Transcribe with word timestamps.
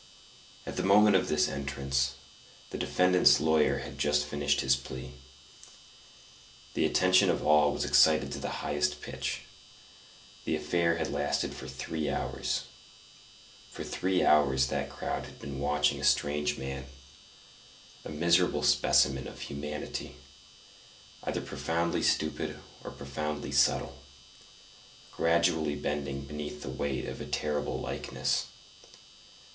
At 0.65 0.77
the 0.77 0.83
moment 0.83 1.15
of 1.15 1.27
this 1.27 1.47
entrance, 1.47 2.13
the 2.71 2.77
defendant's 2.79 3.39
lawyer 3.39 3.81
had 3.85 3.99
just 3.99 4.25
finished 4.25 4.61
his 4.61 4.75
plea. 4.75 5.11
The 6.73 6.87
attention 6.87 7.29
of 7.29 7.45
all 7.45 7.71
was 7.71 7.85
excited 7.85 8.31
to 8.31 8.39
the 8.39 8.63
highest 8.65 9.03
pitch; 9.03 9.41
the 10.43 10.55
affair 10.55 10.97
had 10.97 11.11
lasted 11.11 11.53
for 11.53 11.67
three 11.67 12.09
hours: 12.09 12.63
for 13.69 13.83
three 13.83 14.25
hours 14.25 14.65
that 14.69 14.89
crowd 14.89 15.25
had 15.25 15.39
been 15.39 15.59
watching 15.59 16.01
a 16.01 16.03
strange 16.03 16.57
man, 16.57 16.87
a 18.03 18.09
miserable 18.09 18.63
specimen 18.63 19.27
of 19.27 19.41
humanity, 19.41 20.15
either 21.25 21.41
profoundly 21.41 22.01
stupid 22.01 22.57
or 22.83 22.89
profoundly 22.89 23.51
subtle, 23.51 23.99
gradually 25.11 25.75
bending 25.75 26.21
beneath 26.23 26.63
the 26.63 26.69
weight 26.69 27.05
of 27.07 27.21
a 27.21 27.25
terrible 27.27 27.79
likeness. 27.79 28.47